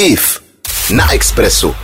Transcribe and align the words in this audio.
IF 0.00 0.40
na 0.94 1.12
Expressu. 1.12 1.74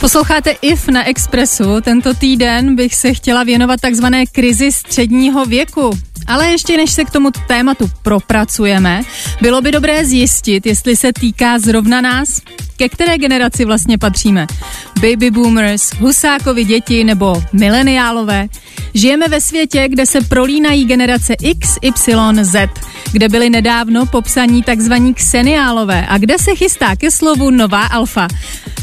Posloucháte 0.00 0.50
IF 0.50 0.88
na 0.88 1.08
Expressu. 1.08 1.80
Tento 1.80 2.14
týden 2.14 2.76
bych 2.76 2.94
se 2.94 3.14
chtěla 3.14 3.44
věnovat 3.44 3.80
takzvané 3.80 4.26
krizi 4.26 4.72
středního 4.72 5.46
věku. 5.46 5.90
Ale 6.26 6.50
ještě 6.50 6.76
než 6.76 6.90
se 6.90 7.04
k 7.04 7.10
tomu 7.10 7.30
tématu 7.46 7.90
propracujeme, 8.02 9.02
bylo 9.40 9.60
by 9.60 9.72
dobré 9.72 10.04
zjistit, 10.04 10.66
jestli 10.66 10.96
se 10.96 11.12
týká 11.12 11.58
zrovna 11.58 12.00
nás, 12.00 12.40
ke 12.76 12.88
které 12.88 13.18
generaci 13.18 13.64
vlastně 13.64 13.98
patříme. 13.98 14.46
Baby 15.00 15.30
boomers, 15.30 15.90
husákovi 15.90 16.64
děti 16.64 17.04
nebo 17.04 17.42
mileniálové. 17.52 18.46
Žijeme 18.94 19.28
ve 19.28 19.40
světě, 19.40 19.88
kde 19.88 20.06
se 20.06 20.20
prolínají 20.20 20.84
generace 20.84 21.34
X, 21.34 21.78
Y, 21.82 22.44
Z, 22.44 22.70
kde 23.12 23.28
byly 23.28 23.50
nedávno 23.50 24.06
popsaní 24.06 24.62
takzvaní 24.62 25.14
kseniálové 25.14 26.06
a 26.08 26.18
kde 26.18 26.38
se 26.38 26.54
chystá 26.54 26.96
ke 26.96 27.10
slovu 27.10 27.50
nová 27.50 27.86
alfa. 27.86 28.28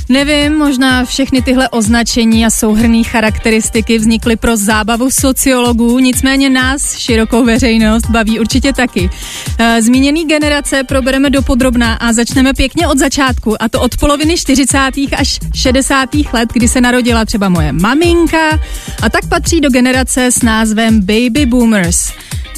Nevím, 0.10 0.58
možná 0.58 1.06
všechny 1.06 1.42
tyhle 1.42 1.70
označení 1.70 2.46
a 2.46 2.50
souhrný 2.50 3.04
charakteristiky 3.04 3.98
vznikly 3.98 4.36
pro 4.36 4.58
zábavu 4.58 5.12
sociologů, 5.12 6.00
nicméně 6.00 6.50
nás, 6.50 6.98
širokou 6.98 7.46
veřejnost, 7.46 8.10
baví 8.10 8.40
určitě 8.40 8.74
taky. 8.74 9.10
Eh, 9.60 9.82
zmíněný 9.82 10.26
generace 10.26 10.84
probereme 10.84 11.30
do 11.30 11.42
podrobna 11.42 11.94
a 11.94 12.14
začneme 12.14 12.54
pěkně 12.54 12.88
od 12.88 12.98
začátku, 12.98 13.62
a 13.64 13.70
to 13.70 13.82
od 13.82 13.98
poloviny 13.98 14.38
40. 14.38 15.08
až 15.18 15.40
60. 15.56 16.10
let, 16.34 16.50
kdy 16.54 16.68
se 16.68 16.82
narodila 16.82 17.26
třeba 17.26 17.50
moje 17.50 17.72
maminka 17.72 18.50
a 19.02 19.10
tak 19.10 19.26
patří 19.30 19.62
do 19.62 19.70
generace 19.70 20.32
s 20.32 20.42
názvem 20.42 21.00
Baby 21.00 21.46
Boomers. 21.46 22.12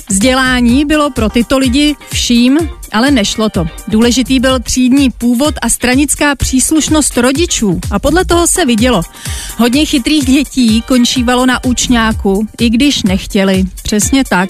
Vzdělání 0.09 0.85
bylo 0.85 1.09
pro 1.09 1.29
tyto 1.29 1.57
lidi 1.57 1.95
vším, 2.13 2.57
ale 2.91 3.11
nešlo 3.11 3.49
to. 3.49 3.65
Důležitý 3.87 4.39
byl 4.39 4.59
třídní 4.59 5.09
původ 5.09 5.55
a 5.61 5.69
stranická 5.69 6.35
příslušnost 6.35 7.17
rodičů 7.17 7.79
a 7.91 7.99
podle 7.99 8.25
toho 8.25 8.47
se 8.47 8.65
vidělo. 8.65 9.01
Hodně 9.57 9.85
chytrých 9.85 10.25
dětí 10.25 10.81
končívalo 10.81 11.45
na 11.45 11.63
učňáku, 11.63 12.47
i 12.59 12.69
když 12.69 13.03
nechtěli. 13.03 13.63
Přesně 13.83 14.23
tak. 14.29 14.49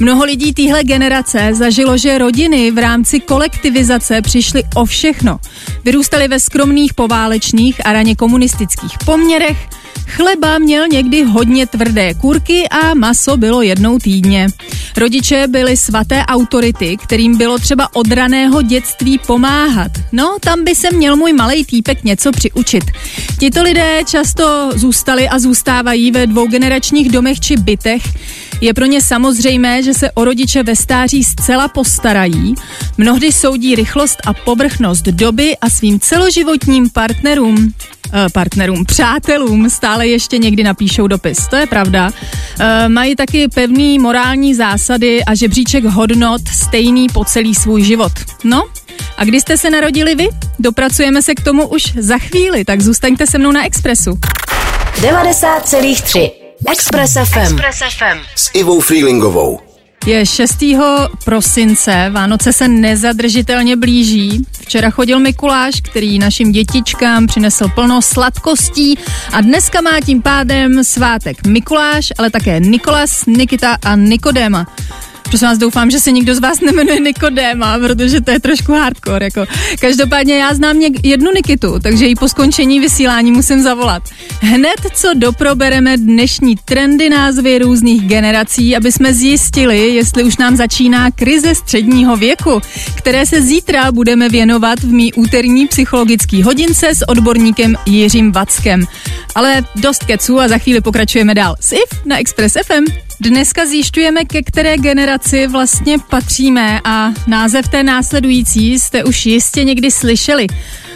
Mnoho 0.00 0.24
lidí 0.24 0.52
téhle 0.52 0.84
generace 0.84 1.50
zažilo, 1.52 1.96
že 1.98 2.18
rodiny 2.18 2.70
v 2.70 2.78
rámci 2.78 3.20
kolektivizace 3.20 4.22
přišly 4.22 4.62
o 4.74 4.84
všechno. 4.84 5.38
Vyrůstali 5.84 6.28
ve 6.28 6.40
skromných 6.40 6.94
poválečných 6.94 7.86
a 7.86 7.92
raně 7.92 8.16
komunistických 8.16 8.98
poměrech, 9.04 9.68
Chleba 10.08 10.58
měl 10.58 10.88
někdy 10.88 11.22
hodně 11.22 11.66
tvrdé 11.66 12.14
kurky 12.14 12.68
a 12.68 12.94
maso 12.94 13.36
bylo 13.36 13.62
jednou 13.62 13.98
týdně. 13.98 14.46
Rodiče 14.96 15.46
byly 15.48 15.76
svaté 15.76 16.24
autority, 16.26 16.96
kterým 16.96 17.38
bylo 17.38 17.58
třeba 17.58 17.96
od 17.96 18.12
raného 18.12 18.62
dětství 18.62 19.18
pomáhat. 19.18 19.92
No, 20.12 20.36
tam 20.40 20.64
by 20.64 20.74
se 20.74 20.90
měl 20.90 21.16
můj 21.16 21.32
malý 21.32 21.64
týpek 21.64 22.04
něco 22.04 22.32
přiučit. 22.32 22.84
Tito 23.40 23.62
lidé 23.62 24.00
často 24.06 24.70
zůstali 24.74 25.28
a 25.28 25.38
zůstávají 25.38 26.10
ve 26.10 26.26
dvougeneračních 26.26 27.12
domech 27.12 27.40
či 27.40 27.56
bytech. 27.56 28.02
Je 28.60 28.74
pro 28.74 28.84
ně 28.84 29.02
samozřejmé, 29.02 29.82
že 29.82 29.94
se 29.94 30.10
o 30.10 30.24
rodiče 30.24 30.62
ve 30.62 30.76
stáří 30.76 31.24
zcela 31.24 31.68
postarají. 31.68 32.54
Mnohdy 32.98 33.32
soudí 33.32 33.74
rychlost 33.74 34.18
a 34.26 34.32
povrchnost 34.32 35.04
doby 35.04 35.56
a 35.56 35.70
svým 35.70 36.00
celoživotním 36.00 36.90
partnerům 36.90 37.72
Eh, 38.12 38.26
partnerům, 38.32 38.84
přátelům 38.84 39.70
stále 39.70 40.08
ještě 40.08 40.38
někdy 40.38 40.62
napíšou 40.62 41.06
dopis. 41.06 41.48
To 41.48 41.56
je 41.56 41.66
pravda. 41.66 42.10
Eh, 42.60 42.88
mají 42.88 43.16
taky 43.16 43.48
pevný 43.48 43.98
morální 43.98 44.54
zásady 44.78 45.24
a 45.24 45.34
žebříček 45.34 45.84
hodnot 45.84 46.48
stejný 46.48 47.06
po 47.08 47.24
celý 47.24 47.54
svůj 47.54 47.82
život. 47.82 48.12
No, 48.44 48.64
a 49.16 49.24
když 49.24 49.42
jste 49.42 49.58
se 49.58 49.70
narodili 49.70 50.14
vy? 50.14 50.28
Dopracujeme 50.58 51.22
se 51.22 51.34
k 51.34 51.40
tomu 51.40 51.66
už 51.66 51.82
za 51.98 52.18
chvíli, 52.18 52.64
tak 52.64 52.80
zůstaňte 52.80 53.26
se 53.26 53.38
mnou 53.38 53.52
na 53.52 53.66
Expressu. 53.66 54.10
90,3 55.00 56.30
Express 56.72 57.12
FM. 57.12 57.38
Express 57.38 57.78
FM. 57.78 58.18
S 58.34 58.50
Ivou 58.54 58.80
Freelingovou. 58.80 59.67
Je 60.06 60.26
6. 60.26 60.64
prosince, 61.24 62.10
Vánoce 62.10 62.52
se 62.52 62.68
nezadržitelně 62.68 63.76
blíží. 63.76 64.44
Včera 64.60 64.90
chodil 64.90 65.20
Mikuláš, 65.20 65.80
který 65.80 66.18
našim 66.18 66.52
dětičkám 66.52 67.26
přinesl 67.26 67.68
plno 67.74 68.02
sladkostí 68.02 68.98
a 69.32 69.40
dneska 69.40 69.80
má 69.80 70.00
tím 70.00 70.22
pádem 70.22 70.84
svátek 70.84 71.46
Mikuláš, 71.46 72.12
ale 72.18 72.30
také 72.30 72.60
Nikolas, 72.60 73.26
Nikita 73.26 73.78
a 73.84 73.96
Nikodéma. 73.96 74.66
Prosím 75.28 75.48
vás, 75.48 75.58
doufám, 75.58 75.90
že 75.90 76.00
se 76.00 76.10
nikdo 76.12 76.34
z 76.34 76.38
vás 76.38 76.60
nemenuje 76.60 77.00
Nikodéma, 77.00 77.78
protože 77.78 78.20
to 78.20 78.30
je 78.30 78.40
trošku 78.40 78.72
hardcore. 78.72 79.26
Jako. 79.26 79.44
Každopádně 79.80 80.36
já 80.36 80.54
znám 80.54 80.76
něk- 80.76 81.00
jednu 81.02 81.30
Nikitu, 81.36 81.78
takže 81.82 82.06
ji 82.06 82.14
po 82.14 82.28
skončení 82.28 82.80
vysílání 82.80 83.32
musím 83.32 83.62
zavolat. 83.62 84.02
Hned 84.40 84.80
co 84.94 85.08
doprobereme 85.14 85.96
dnešní 85.96 86.56
trendy 86.64 87.08
názvy 87.10 87.58
různých 87.58 88.02
generací, 88.08 88.76
aby 88.76 88.92
jsme 88.92 89.14
zjistili, 89.14 89.88
jestli 89.88 90.24
už 90.24 90.36
nám 90.36 90.56
začíná 90.56 91.10
krize 91.10 91.54
středního 91.54 92.16
věku, 92.16 92.60
které 92.94 93.26
se 93.26 93.42
zítra 93.42 93.92
budeme 93.92 94.28
věnovat 94.28 94.80
v 94.80 94.92
mý 94.92 95.12
úterní 95.12 95.66
psychologický 95.66 96.42
hodince 96.42 96.94
s 96.94 97.08
odborníkem 97.08 97.74
Jiřím 97.86 98.32
Vackem. 98.32 98.84
Ale 99.34 99.62
dost 99.76 100.04
keců 100.04 100.40
a 100.40 100.48
za 100.48 100.58
chvíli 100.58 100.80
pokračujeme 100.80 101.34
dál. 101.34 101.56
SIF 101.60 102.04
na 102.06 102.18
Express 102.18 102.54
FM. 102.66 103.07
Dneska 103.20 103.66
zjišťujeme, 103.66 104.24
ke 104.24 104.42
které 104.42 104.76
generaci 104.76 105.46
vlastně 105.46 105.98
patříme 105.98 106.80
a 106.84 107.12
název 107.26 107.68
té 107.68 107.82
následující 107.82 108.78
jste 108.78 109.04
už 109.04 109.26
jistě 109.26 109.64
někdy 109.64 109.90
slyšeli. 109.90 110.46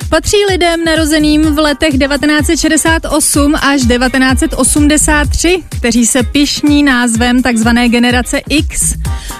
Patří 0.09 0.37
lidem 0.51 0.85
narozeným 0.85 1.43
v 1.43 1.59
letech 1.59 1.99
1968 1.99 3.55
až 3.55 3.81
1983, 3.81 5.63
kteří 5.79 6.07
se 6.07 6.23
pišní 6.23 6.83
názvem 6.83 7.43
takzvané 7.43 7.89
generace 7.89 8.41
X, 8.49 8.95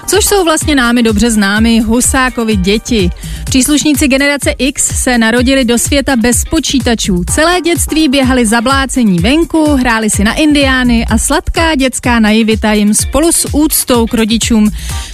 což 0.07 0.25
jsou 0.25 0.43
vlastně 0.43 0.75
námi 0.75 1.03
dobře 1.03 1.31
známy 1.31 1.79
Husákovi 1.79 2.55
děti. 2.55 3.09
Příslušníci 3.45 4.07
generace 4.07 4.51
X 4.51 5.03
se 5.03 5.17
narodili 5.17 5.65
do 5.65 5.77
světa 5.77 6.15
bez 6.15 6.45
počítačů. 6.49 7.23
Celé 7.33 7.61
dětství 7.61 8.09
běhali 8.09 8.45
zablácení 8.45 9.19
venku, 9.19 9.65
hráli 9.65 10.09
si 10.09 10.23
na 10.23 10.33
indiány 10.33 11.05
a 11.05 11.17
sladká 11.17 11.75
dětská 11.75 12.19
naivita 12.19 12.72
jim 12.73 12.93
spolu 12.93 13.31
s 13.31 13.47
úctou 13.53 14.07
k 14.07 14.13
rodičům 14.13 14.69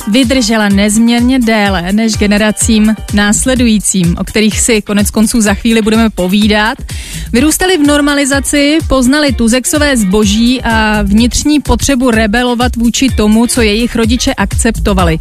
vydržela 0.08 0.70
nezměrně 0.70 1.40
déle 1.40 1.94
než 1.94 2.14
generacím 2.14 2.96
následujícím, 3.14 4.16
o 4.20 4.24
kterých 4.24 4.60
si 4.60 4.82
konec 4.82 5.12
konců 5.12 5.42
za 5.42 5.54
chvíli 5.54 5.82
budeme 5.82 6.10
povídat. 6.10 6.78
Vyrůstali 7.32 7.78
v 7.78 7.88
normalizaci, 7.88 8.78
poznali 8.88 9.34
tuzexové 9.34 9.98
zboží 9.98 10.62
a 10.62 11.02
vnitřní 11.04 11.60
potřebu 11.60 12.12
rebelovat 12.12 12.76
vůči 12.76 13.10
tomu, 13.10 13.48
co 13.48 13.62
jejich 13.62 13.96
rodiče 13.96 14.34
akceptovali. 14.34 15.18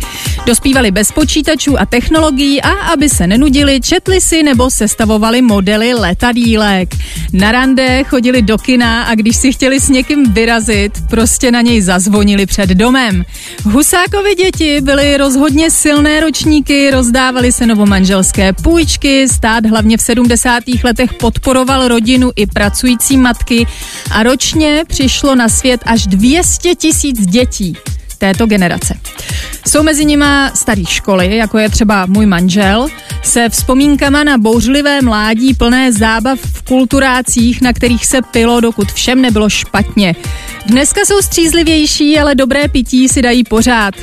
Dospívali 0.46 0.90
bez 0.90 1.12
počítačů 1.12 1.80
a 1.80 1.86
technologií 1.86 2.62
a 2.62 2.70
aby 2.70 3.08
se 3.08 3.26
nenudili, 3.26 3.80
četli 3.80 4.20
si 4.20 4.42
nebo 4.42 4.70
sestavovali 4.70 5.42
modely 5.42 5.94
letadílek. 5.94 6.94
Na 7.32 7.52
rande 7.52 8.04
chodili 8.04 8.42
do 8.42 8.58
kina 8.58 9.02
a 9.02 9.14
když 9.14 9.36
si 9.36 9.52
chtěli 9.52 9.80
s 9.80 9.88
někým 9.88 10.32
vyrazit, 10.32 10.92
prostě 11.10 11.52
na 11.52 11.60
něj 11.60 11.80
zazvonili 11.80 12.27
před 12.46 12.70
domem. 12.70 13.24
Husákovi 13.64 14.34
děti 14.34 14.80
byly 14.80 15.16
rozhodně 15.16 15.70
silné 15.70 16.20
ročníky, 16.20 16.90
rozdávali 16.90 17.52
se 17.52 17.66
novomanželské 17.66 18.52
půjčky, 18.52 19.28
stát 19.28 19.66
hlavně 19.66 19.96
v 19.96 20.00
70. 20.00 20.62
letech 20.84 21.14
podporoval 21.14 21.88
rodinu 21.88 22.30
i 22.36 22.46
pracující 22.46 23.16
matky 23.16 23.66
a 24.10 24.22
ročně 24.22 24.84
přišlo 24.88 25.34
na 25.34 25.48
svět 25.48 25.80
až 25.86 26.06
200 26.06 26.74
tisíc 26.74 27.26
dětí 27.26 27.76
této 28.18 28.46
generace. 28.46 28.94
Jsou 29.68 29.82
mezi 29.82 30.04
nima 30.04 30.50
staré 30.54 30.84
školy, 30.84 31.36
jako 31.36 31.58
je 31.58 31.68
třeba 31.68 32.06
můj 32.06 32.26
manžel, 32.26 32.88
se 33.22 33.48
vzpomínkama 33.48 34.24
na 34.24 34.38
bouřlivé 34.38 35.02
mládí 35.02 35.54
plné 35.54 35.92
zábav 35.92 36.38
v 36.40 36.62
kulturácích, 36.62 37.60
na 37.62 37.72
kterých 37.72 38.06
se 38.06 38.22
pilo, 38.22 38.60
dokud 38.60 38.92
všem 38.92 39.22
nebylo 39.22 39.48
špatně. 39.48 40.14
Dneska 40.66 41.00
jsou 41.00 41.22
střízlivější, 41.22 42.18
ale 42.18 42.34
dobré 42.34 42.68
pití 42.68 43.08
si 43.08 43.22
dají 43.22 43.44
pořád 43.44 43.94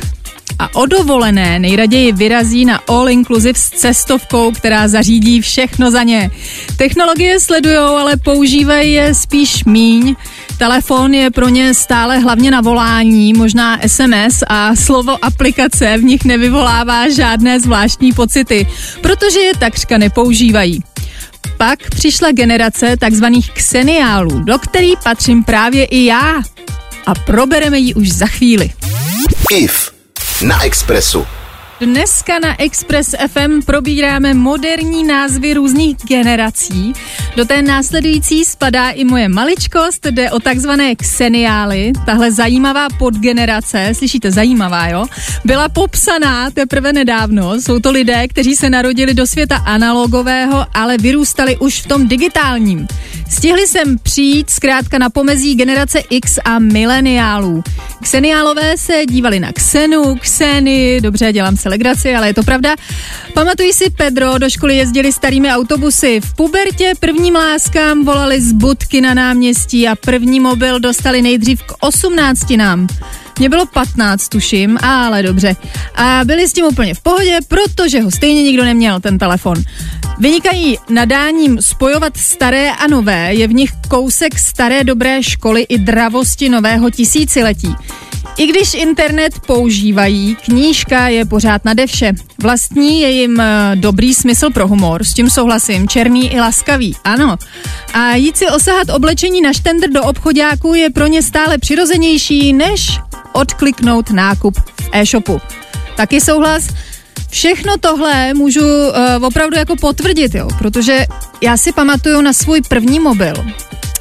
a 0.60 0.76
o 0.76 0.86
dovolené 0.86 1.60
nejraději 1.60 2.12
vyrazí 2.12 2.66
na 2.66 2.80
all 2.88 3.10
inclusive 3.10 3.60
s 3.60 3.70
cestovkou, 3.70 4.52
která 4.52 4.88
zařídí 4.88 5.42
všechno 5.42 5.92
za 5.92 6.04
ně. 6.04 6.32
Technologie 6.78 7.40
sledujou, 7.40 7.96
ale 7.96 8.18
používají 8.18 8.94
je 8.94 9.14
spíš 9.14 9.64
míň. 9.66 10.16
Telefon 10.58 11.14
je 11.14 11.32
pro 11.32 11.50
ně 11.50 11.74
stále 11.74 12.18
hlavně 12.18 12.52
na 12.52 12.62
volání, 12.62 13.34
možná 13.34 13.80
SMS 13.88 14.44
a 14.48 14.76
slovo 14.76 15.26
aplikace 15.26 15.98
v 15.98 16.04
nich 16.04 16.26
nevyvolává 16.26 17.10
žádné 17.10 17.60
zvláštní 17.60 18.14
pocity, 18.14 18.68
protože 19.02 19.40
je 19.40 19.58
takřka 19.58 19.98
nepoužívají. 19.98 20.84
Pak 21.58 21.90
přišla 21.90 22.32
generace 22.32 22.98
takzvaných 22.98 23.52
kseniálů, 23.52 24.40
do 24.40 24.60
který 24.60 24.94
patřím 25.04 25.44
právě 25.44 25.86
i 25.86 26.06
já. 26.06 26.42
A 27.06 27.16
probereme 27.16 27.80
ji 27.80 27.94
už 27.94 28.12
za 28.12 28.26
chvíli. 28.26 28.70
IF 29.52 29.92
na 30.42 30.64
Expressu. 30.64 31.26
Dneska 31.80 32.40
na 32.40 32.62
Express 32.62 33.16
FM 33.28 33.62
probíráme 33.66 34.34
moderní 34.34 35.04
názvy 35.04 35.54
různých 35.54 35.98
generací. 36.08 36.94
Do 37.36 37.46
té 37.46 37.62
následující 37.62 38.46
spadá 38.46 38.90
i 38.90 39.04
moje 39.04 39.30
maličkost, 39.30 40.06
jde 40.06 40.32
o 40.32 40.40
takzvané 40.40 40.96
kseniály. 40.96 41.92
Tahle 42.06 42.32
zajímavá 42.32 42.88
podgenerace, 43.00 43.90
slyšíte, 43.94 44.32
zajímavá, 44.32 44.88
jo? 44.88 45.06
Byla 45.46 45.70
popsaná 45.70 46.52
teprve 46.52 46.94
nedávno. 46.94 47.62
Jsou 47.62 47.80
to 47.80 47.92
lidé, 47.92 48.28
kteří 48.28 48.56
se 48.56 48.70
narodili 48.70 49.14
do 49.14 49.28
světa 49.28 49.56
analogového, 49.56 50.66
ale 50.74 50.98
vyrůstali 50.98 51.58
už 51.58 51.82
v 51.82 51.88
tom 51.88 52.08
digitálním. 52.08 52.88
Stihli 53.30 53.68
jsem 53.68 53.98
přijít 53.98 54.50
zkrátka 54.50 54.98
na 54.98 55.10
pomezí 55.10 55.56
generace 55.56 56.00
X 56.10 56.40
a 56.46 56.60
mileniálů. 56.60 57.64
Kseniálové 58.02 58.78
se 58.78 59.06
dívali 59.06 59.40
na 59.40 59.52
Ksenu, 59.52 60.16
Kseny, 60.16 61.02
dobře, 61.02 61.34
dělám 61.34 61.58
se 61.58 61.70
legraci, 61.70 62.16
ale 62.16 62.28
je 62.28 62.34
to 62.34 62.44
pravda. 62.44 62.76
Pamatuji 63.34 63.74
si 63.74 63.90
Pedro, 63.90 64.38
do 64.38 64.50
školy 64.50 64.78
jezdili 64.78 65.14
starými 65.14 65.52
autobusy. 65.52 66.22
V 66.22 66.34
pubertě 66.34 66.94
prvním 67.26 67.44
láskám 67.44 68.06
volali 68.06 68.42
z 68.42 68.52
budky 68.52 69.02
na 69.02 69.14
náměstí 69.14 69.88
a 69.88 69.96
první 69.96 70.40
mobil 70.40 70.80
dostali 70.80 71.22
nejdřív 71.22 71.64
k 71.64 71.74
osmnáctinám. 71.80 72.88
Mně 73.40 73.50
bylo 73.50 73.66
15, 73.66 74.30
tuším, 74.30 74.78
ale 74.82 75.24
dobře. 75.24 75.56
A 75.96 76.22
byli 76.26 76.48
s 76.48 76.54
tím 76.54 76.66
úplně 76.66 76.94
v 76.94 77.02
pohodě, 77.02 77.40
protože 77.48 78.02
ho 78.02 78.12
stejně 78.12 78.44
nikdo 78.44 78.64
neměl, 78.64 79.00
ten 79.00 79.18
telefon. 79.18 79.58
Vynikají 80.20 80.78
nadáním 80.90 81.62
spojovat 81.62 82.18
staré 82.18 82.72
a 82.72 82.88
nové, 82.88 83.34
je 83.34 83.48
v 83.48 83.54
nich 83.54 83.70
kousek 83.90 84.40
staré 84.40 84.84
dobré 84.84 85.24
školy 85.24 85.62
i 85.62 85.78
dravosti 85.78 86.50
nového 86.50 86.90
tisíciletí. 86.90 87.76
I 88.38 88.48
když 88.48 88.74
internet 88.74 89.40
používají, 89.40 90.38
knížka 90.46 91.08
je 91.08 91.26
pořád 91.26 91.66
nade 91.66 91.88
vše. 91.88 92.14
Vlastní 92.42 93.02
je 93.02 93.10
jim 93.10 93.40
eh, 93.40 93.72
dobrý 93.76 94.14
smysl 94.14 94.50
pro 94.50 94.68
humor, 94.68 95.04
s 95.04 95.14
tím 95.14 95.30
souhlasím, 95.30 95.88
černý 95.88 96.34
i 96.34 96.40
laskavý, 96.40 96.96
ano. 97.04 97.38
A 97.94 98.16
jít 98.16 98.38
si 98.38 98.48
osahat 98.48 98.90
oblečení 98.90 99.42
na 99.42 99.54
štendr 99.54 99.90
do 99.90 100.04
obchodáku 100.04 100.74
je 100.74 100.90
pro 100.90 101.08
ně 101.08 101.24
stále 101.24 101.58
přirozenější, 101.58 102.54
než 102.54 103.00
odkliknout 103.34 104.10
nákup 104.10 104.60
e-shopu. 104.92 105.42
Taky 105.96 106.22
souhlas, 106.22 106.68
Všechno 107.30 107.78
tohle 107.78 108.34
můžu 108.34 108.62
uh, 108.62 109.26
opravdu 109.26 109.58
jako 109.58 109.76
potvrdit, 109.76 110.36
jo, 110.36 110.48
protože 110.60 111.06
já 111.42 111.58
si 111.58 111.72
pamatuju 111.72 112.22
na 112.22 112.34
svůj 112.34 112.62
první 112.62 113.00
mobil, 113.00 113.34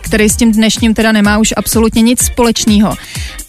který 0.04 0.28
s 0.28 0.36
tím 0.36 0.52
dnešním 0.52 0.94
teda 0.94 1.12
nemá 1.12 1.38
už 1.38 1.54
absolutně 1.56 2.02
nic 2.02 2.24
společného. 2.24 2.94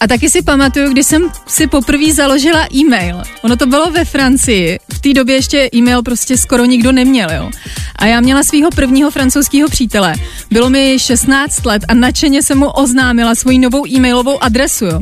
A 0.00 0.06
taky 0.06 0.30
si 0.30 0.42
pamatuju, 0.42 0.92
když 0.92 1.06
jsem 1.06 1.22
si 1.46 1.66
poprvé 1.66 2.12
založila 2.12 2.66
e-mail. 2.74 3.22
Ono 3.42 3.56
to 3.56 3.66
bylo 3.66 3.90
ve 3.90 4.04
Francii. 4.04 4.78
V 4.92 4.98
té 4.98 5.12
době 5.12 5.34
ještě 5.34 5.68
e-mail 5.74 6.02
prostě 6.02 6.36
skoro 6.36 6.64
nikdo 6.64 6.92
neměl, 6.92 7.28
jo. 7.30 7.50
A 7.96 8.06
já 8.06 8.20
měla 8.20 8.42
svého 8.42 8.70
prvního 8.70 9.10
francouzského 9.10 9.68
přítele. 9.68 10.14
Bylo 10.50 10.70
mi 10.70 10.96
16 10.98 11.66
let 11.66 11.82
a 11.88 11.94
nadšeně 11.94 12.42
jsem 12.42 12.58
mu 12.58 12.68
oznámila 12.68 13.34
svoji 13.34 13.58
novou 13.58 13.86
e-mailovou 13.86 14.42
adresu, 14.42 14.84
jo. 14.84 15.00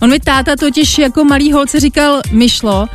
On 0.00 0.10
mi 0.10 0.20
táta 0.20 0.56
totiž 0.56 0.98
jako 0.98 1.24
malý 1.24 1.52
holce 1.52 1.80
říkal, 1.80 2.20
Myšlo, 2.30 2.86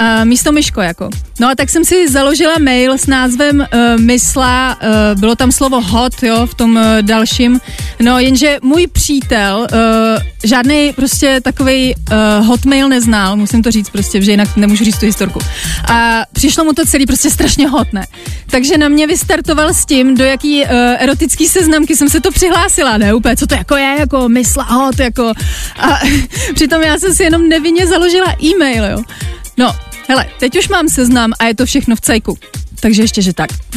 Uh, 0.00 0.24
místo 0.24 0.52
Myško 0.52 0.80
jako. 0.80 1.10
No 1.40 1.50
a 1.50 1.54
tak 1.54 1.70
jsem 1.70 1.84
si 1.84 2.08
založila 2.08 2.54
mail 2.58 2.98
s 2.98 3.06
názvem 3.06 3.60
uh, 3.60 4.00
Mysla, 4.00 4.76
uh, 4.82 5.20
bylo 5.20 5.36
tam 5.36 5.52
slovo 5.52 5.80
hot, 5.80 6.22
jo, 6.22 6.46
v 6.46 6.54
tom 6.54 6.76
uh, 6.76 6.82
dalším. 7.02 7.60
No 8.00 8.18
jenže 8.18 8.58
můj 8.62 8.86
přítel 8.86 9.66
uh, 9.72 9.78
žádný 10.44 10.92
prostě 10.92 11.40
takový 11.40 11.94
uh, 11.94 12.46
hotmail 12.46 12.88
neznal, 12.88 13.36
musím 13.36 13.62
to 13.62 13.70
říct 13.70 13.90
prostě, 13.90 14.22
že 14.22 14.30
jinak 14.30 14.56
nemůžu 14.56 14.84
říct 14.84 14.98
tu 14.98 15.06
historku. 15.06 15.38
A 15.92 16.22
přišlo 16.32 16.64
mu 16.64 16.72
to 16.72 16.86
celý 16.86 17.06
prostě 17.06 17.30
strašně 17.30 17.68
hotné. 17.68 18.06
Takže 18.50 18.78
na 18.78 18.88
mě 18.88 19.06
vystartoval 19.06 19.74
s 19.74 19.86
tím, 19.86 20.16
do 20.16 20.24
jaký 20.24 20.62
uh, 20.62 20.68
erotický 20.98 21.48
seznamky 21.48 21.96
jsem 21.96 22.08
se 22.08 22.20
to 22.20 22.30
přihlásila, 22.30 22.98
ne 22.98 23.14
úplně, 23.14 23.36
co 23.36 23.46
to 23.46 23.54
jako 23.54 23.76
je, 23.76 23.96
jako 23.98 24.28
mysla 24.28 24.64
hot, 24.64 24.98
jako. 24.98 25.32
A 25.78 25.98
přitom 26.54 26.82
já 26.82 26.98
jsem 26.98 27.14
si 27.14 27.22
jenom 27.22 27.48
nevinně 27.48 27.86
založila 27.86 28.36
e-mail, 28.42 28.84
jo. 28.84 29.02
No, 29.56 29.76
hele, 30.08 30.26
teď 30.38 30.58
už 30.58 30.68
mám 30.68 30.88
seznam 30.88 31.32
a 31.38 31.46
je 31.46 31.54
to 31.54 31.66
všechno 31.66 31.96
v 31.96 32.00
cajku. 32.00 32.38
Takže 32.80 33.02
ještě, 33.02 33.22
že 33.22 33.32
tak. 33.32 33.50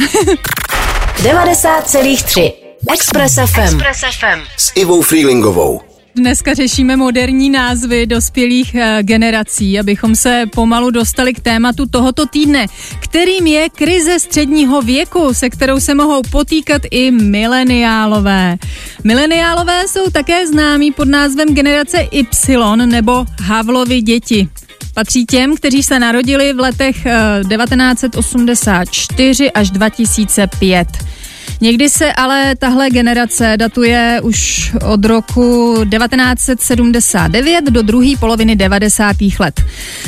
90,3 1.22 2.52
Express 2.92 3.34
FM. 3.34 3.60
Express 3.60 4.00
FM. 4.18 4.40
S 4.56 4.72
Ivou 4.74 5.02
Freelingovou. 5.02 5.80
Dneska 6.16 6.54
řešíme 6.54 6.96
moderní 6.96 7.50
názvy 7.50 8.06
dospělých 8.06 8.74
uh, 8.74 8.80
generací, 9.02 9.78
abychom 9.80 10.16
se 10.16 10.44
pomalu 10.54 10.90
dostali 10.90 11.34
k 11.34 11.40
tématu 11.40 11.86
tohoto 11.86 12.26
týdne, 12.26 12.66
kterým 13.00 13.46
je 13.46 13.68
krize 13.68 14.18
středního 14.18 14.82
věku, 14.82 15.34
se 15.34 15.50
kterou 15.50 15.80
se 15.80 15.94
mohou 15.94 16.22
potýkat 16.30 16.82
i 16.90 17.10
mileniálové. 17.10 18.56
Mileniálové 19.04 19.88
jsou 19.88 20.10
také 20.10 20.46
známí 20.46 20.92
pod 20.92 21.08
názvem 21.08 21.54
generace 21.54 22.08
Y 22.10 22.86
nebo 22.86 23.24
Havlovi 23.42 24.02
děti. 24.02 24.48
Patří 24.98 25.26
těm, 25.26 25.56
kteří 25.56 25.82
se 25.82 25.98
narodili 25.98 26.52
v 26.52 26.60
letech 26.60 26.96
1984 26.96 29.46
eh, 29.46 29.50
až 29.50 29.70
2005. 29.70 30.88
Někdy 31.60 31.90
se 31.90 32.12
ale 32.12 32.54
tahle 32.58 32.90
generace 32.90 33.52
datuje 33.56 34.20
už 34.22 34.72
od 34.92 35.04
roku 35.04 35.76
1979 35.90 37.64
do 37.64 37.82
druhé 37.82 38.12
poloviny 38.20 38.56
90. 38.56 39.16
let. 39.38 39.60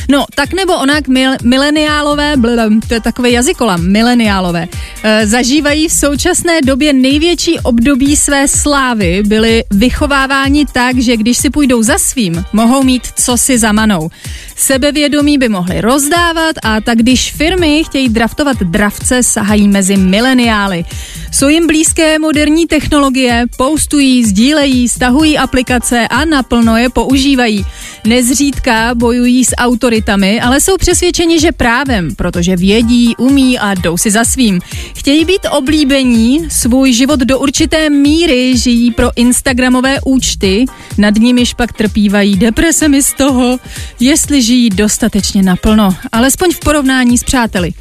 No, 0.09 0.25
tak 0.35 0.53
nebo 0.53 0.77
onak 0.77 1.09
mil, 1.09 1.33
mileniálové, 1.43 2.37
blum, 2.37 2.81
to 2.81 2.95
je 2.95 3.01
takové 3.01 3.31
jazykola, 3.31 3.77
mileniálové, 3.77 4.69
e, 5.03 5.27
zažívají 5.27 5.89
v 5.89 5.93
současné 5.93 6.61
době 6.63 6.93
největší 6.93 7.59
období 7.61 8.17
své 8.17 8.49
slávy. 8.49 9.23
Byli 9.27 9.65
vychováváni 9.71 10.67
tak, 10.73 10.99
že 10.99 11.17
když 11.17 11.39
si 11.39 11.51
půjdou 11.51 11.83
za 11.83 11.99
svým, 11.99 12.45
mohou 12.53 12.83
mít 12.83 13.03
co 13.17 13.37
si 13.37 13.59
za 13.59 13.73
manou. 13.73 14.11
Sebevědomí 14.57 15.39
by 15.39 15.49
mohli 15.49 15.81
rozdávat 15.81 16.57
a 16.63 16.81
tak 16.81 16.99
když 16.99 17.33
firmy 17.33 17.83
chtějí 17.85 18.09
draftovat 18.09 18.57
dravce, 18.57 19.23
sahají 19.23 19.69
mezi 19.69 19.97
mileniály. 19.97 20.85
Jsou 21.33 21.49
jim 21.49 21.67
blízké 21.67 22.19
moderní 22.19 22.67
technologie, 22.67 23.47
postují, 23.57 24.25
sdílejí, 24.25 24.89
stahují 24.89 25.39
aplikace 25.39 26.09
a 26.09 26.25
naplno 26.25 26.77
je 26.77 26.89
používají. 26.89 27.67
Nezřídka 28.07 28.95
bojují 28.95 29.45
s 29.45 29.57
autoritami, 29.57 30.41
ale 30.41 30.61
jsou 30.61 30.77
přesvědčeni, 30.77 31.41
že 31.41 31.53
právem, 31.53 32.15
protože 32.17 32.57
vědí, 32.57 33.15
umí 33.19 33.59
a 33.59 33.75
jdou 33.75 33.97
si 33.97 34.11
za 34.11 34.25
svým. 34.25 34.61
Chtějí 34.97 35.25
být 35.25 35.47
oblíbení, 35.51 36.51
svůj 36.51 36.93
život 36.93 37.21
do 37.21 37.39
určité 37.39 37.91
míry 37.91 38.57
žijí 38.57 38.91
pro 38.91 39.11
Instagramové 39.17 39.97
účty, 40.05 40.65
nad 40.99 41.15
nimiž 41.15 41.55
pak 41.55 41.73
trpívají 41.73 42.37
depresemi 42.37 43.03
z 43.03 43.13
toho, 43.13 43.59
jestli 44.01 44.43
žijí 44.43 44.71
dostatečně 44.71 45.43
naplno, 45.43 45.95
alespoň 46.13 46.53
v 46.53 46.61
porovnání 46.61 47.19
s 47.19 47.25
přáteli. 47.25 47.73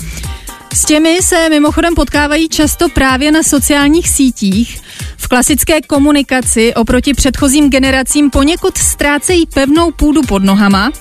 S 0.73 0.85
těmi 0.85 1.19
se 1.21 1.49
mimochodem 1.49 1.95
potkávají 1.95 2.49
často 2.49 2.89
právě 2.89 3.31
na 3.31 3.43
sociálních 3.43 4.09
sítích. 4.09 4.81
V 5.17 5.27
klasické 5.27 5.81
komunikaci 5.81 6.73
oproti 6.73 7.13
předchozím 7.13 7.69
generacím 7.69 8.29
poněkud 8.29 8.77
ztrácejí 8.77 9.45
pevnou 9.45 9.91
půdu 9.91 10.21
pod 10.21 10.43
nohama, 10.43 10.91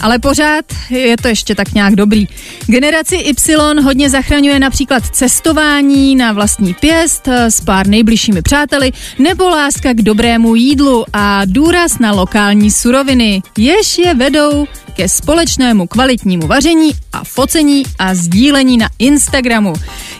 ale 0.00 0.18
pořád 0.18 0.64
je 0.90 1.16
to 1.16 1.28
ještě 1.28 1.54
tak 1.54 1.74
nějak 1.74 1.94
dobrý. 1.94 2.28
Generaci 2.66 3.16
Y 3.16 3.82
hodně 3.82 4.10
zachraňuje 4.10 4.58
například 4.58 5.02
cestování 5.06 6.16
na 6.16 6.32
vlastní 6.32 6.74
pěst 6.74 7.28
s 7.28 7.60
pár 7.60 7.86
nejbližšími 7.86 8.42
přáteli 8.42 8.92
nebo 9.18 9.48
láska 9.48 9.92
k 9.92 10.02
dobrému 10.02 10.54
jídlu 10.54 11.04
a 11.12 11.42
důraz 11.44 11.98
na 11.98 12.12
lokální 12.12 12.70
suroviny, 12.70 13.42
jež 13.58 13.98
je 13.98 14.14
vedou 14.14 14.66
ke 14.96 15.08
společnému 15.08 15.86
kvalitnímu 15.86 16.46
vaření 16.46 16.92
a 17.12 17.24
focení 17.24 17.82
a 17.98 18.14
sdílení 18.14 18.76
na 18.76 18.88
Instagramu. 18.98 19.72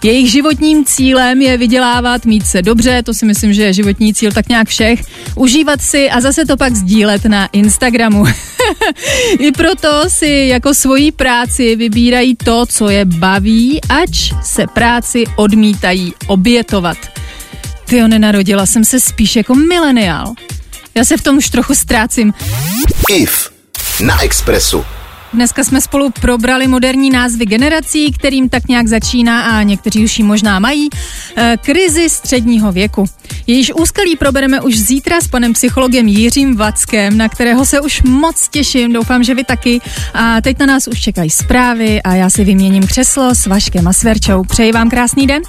Jejich 0.04 0.30
životním 0.30 0.84
cílem 0.84 1.42
je 1.42 1.58
vydělávat, 1.58 2.24
mít 2.24 2.46
se 2.46 2.62
dobře, 2.62 3.02
to 3.02 3.14
si 3.14 3.26
myslím, 3.26 3.52
že 3.52 3.62
je 3.62 3.72
životní 3.72 4.14
cíl 4.14 4.32
tak 4.32 4.48
nějak 4.48 4.68
všech, 4.68 5.02
užívat 5.34 5.82
si 5.82 6.10
a 6.10 6.20
zase 6.20 6.46
to 6.46 6.56
pak 6.56 6.74
sdílet 6.74 7.24
na 7.24 7.46
Instagramu. 7.46 8.24
I 9.38 9.52
proto 9.52 10.02
si 10.08 10.46
jako 10.50 10.74
svoji 10.74 11.12
práci 11.12 11.76
vybírají 11.76 12.36
to, 12.36 12.66
co 12.66 12.88
je 12.88 13.04
baví, 13.04 13.80
ač 13.88 14.32
se 14.42 14.66
práci 14.66 15.24
odmítají 15.36 16.14
obětovat. 16.26 16.98
Ty 17.84 18.08
nenarodila 18.08 18.66
jsem 18.66 18.84
se 18.84 19.00
spíš 19.00 19.36
jako 19.36 19.54
mileniál. 19.54 20.34
Já 20.94 21.04
se 21.04 21.16
v 21.16 21.22
tom 21.22 21.36
už 21.36 21.50
trochu 21.50 21.74
ztrácím. 21.74 22.34
IF 23.10 23.55
na 24.00 24.22
Expressu. 24.22 24.84
Dneska 25.32 25.64
jsme 25.64 25.80
spolu 25.80 26.10
probrali 26.10 26.66
moderní 26.66 27.10
názvy 27.10 27.46
generací, 27.46 28.12
kterým 28.12 28.48
tak 28.48 28.68
nějak 28.68 28.86
začíná 28.86 29.42
a 29.42 29.62
někteří 29.62 30.04
už 30.04 30.18
ji 30.18 30.24
možná 30.24 30.58
mají. 30.58 30.88
E, 31.36 31.56
krizi 31.62 32.10
středního 32.10 32.72
věku. 32.72 33.04
Jejíž 33.46 33.72
úskalí 33.74 34.16
probereme 34.16 34.60
už 34.60 34.78
zítra 34.78 35.20
s 35.20 35.28
panem 35.28 35.52
psychologem 35.52 36.08
Jiřím 36.08 36.56
Vackem, 36.56 37.16
na 37.16 37.28
kterého 37.28 37.64
se 37.64 37.80
už 37.80 38.02
moc 38.02 38.48
těším, 38.48 38.92
doufám, 38.92 39.22
že 39.22 39.34
vy 39.34 39.44
taky. 39.44 39.80
A 40.14 40.40
teď 40.40 40.58
na 40.58 40.66
nás 40.66 40.88
už 40.88 41.00
čekají 41.00 41.30
zprávy 41.30 42.02
a 42.02 42.14
já 42.14 42.30
si 42.30 42.44
vyměním 42.44 42.86
křeslo 42.86 43.34
s 43.34 43.46
Vaškem 43.46 43.88
a 43.88 43.92
Sverčou. 43.92 44.44
Přeji 44.44 44.72
vám 44.72 44.90
krásný 44.90 45.26
den. 45.26 45.42